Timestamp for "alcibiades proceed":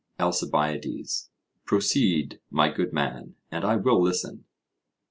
0.17-2.39